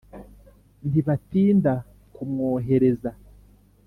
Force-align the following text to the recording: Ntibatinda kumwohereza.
Ntibatinda 0.87 1.73
kumwohereza. 2.13 3.11